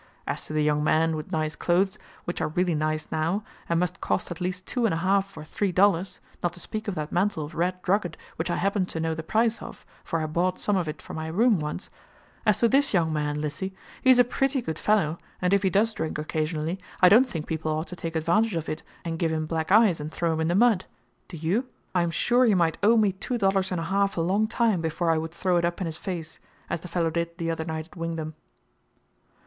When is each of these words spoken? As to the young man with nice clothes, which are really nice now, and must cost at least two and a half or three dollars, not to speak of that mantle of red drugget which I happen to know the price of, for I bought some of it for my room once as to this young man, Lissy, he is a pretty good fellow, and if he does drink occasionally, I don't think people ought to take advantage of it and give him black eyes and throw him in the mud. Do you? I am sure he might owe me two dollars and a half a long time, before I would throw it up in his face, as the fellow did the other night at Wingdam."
As 0.25 0.43
to 0.47 0.53
the 0.53 0.63
young 0.63 0.83
man 0.83 1.15
with 1.15 1.31
nice 1.31 1.55
clothes, 1.55 1.99
which 2.25 2.41
are 2.41 2.47
really 2.47 2.73
nice 2.73 3.07
now, 3.11 3.43
and 3.69 3.79
must 3.79 4.01
cost 4.01 4.31
at 4.31 4.41
least 4.41 4.65
two 4.65 4.85
and 4.85 4.95
a 4.95 5.05
half 5.05 5.37
or 5.37 5.43
three 5.43 5.71
dollars, 5.71 6.19
not 6.41 6.53
to 6.53 6.59
speak 6.59 6.87
of 6.87 6.95
that 6.95 7.11
mantle 7.11 7.45
of 7.45 7.53
red 7.53 7.79
drugget 7.83 8.17
which 8.35 8.49
I 8.49 8.55
happen 8.55 8.87
to 8.87 8.99
know 8.99 9.13
the 9.13 9.21
price 9.21 9.61
of, 9.61 9.85
for 10.03 10.19
I 10.19 10.25
bought 10.25 10.57
some 10.57 10.75
of 10.75 10.87
it 10.87 11.03
for 11.03 11.13
my 11.13 11.27
room 11.27 11.59
once 11.59 11.91
as 12.47 12.57
to 12.61 12.67
this 12.67 12.95
young 12.95 13.13
man, 13.13 13.39
Lissy, 13.39 13.75
he 14.01 14.09
is 14.09 14.17
a 14.17 14.23
pretty 14.23 14.59
good 14.59 14.79
fellow, 14.79 15.19
and 15.39 15.53
if 15.53 15.61
he 15.61 15.69
does 15.69 15.93
drink 15.93 16.17
occasionally, 16.17 16.79
I 16.99 17.07
don't 17.07 17.29
think 17.29 17.45
people 17.45 17.71
ought 17.71 17.87
to 17.89 17.95
take 17.95 18.15
advantage 18.15 18.55
of 18.55 18.67
it 18.67 18.81
and 19.05 19.19
give 19.19 19.31
him 19.31 19.45
black 19.45 19.71
eyes 19.71 19.99
and 19.99 20.11
throw 20.11 20.33
him 20.33 20.39
in 20.41 20.47
the 20.47 20.55
mud. 20.55 20.85
Do 21.27 21.37
you? 21.37 21.67
I 21.93 22.01
am 22.01 22.09
sure 22.09 22.43
he 22.45 22.55
might 22.55 22.79
owe 22.81 22.97
me 22.97 23.11
two 23.11 23.37
dollars 23.37 23.71
and 23.71 23.79
a 23.79 23.83
half 23.83 24.17
a 24.17 24.21
long 24.21 24.47
time, 24.47 24.81
before 24.81 25.11
I 25.11 25.19
would 25.19 25.31
throw 25.31 25.57
it 25.57 25.63
up 25.65 25.79
in 25.79 25.85
his 25.85 25.97
face, 25.97 26.39
as 26.71 26.79
the 26.79 26.87
fellow 26.87 27.11
did 27.11 27.37
the 27.37 27.51
other 27.51 27.65
night 27.65 27.85
at 27.85 27.95
Wingdam." 27.95 28.33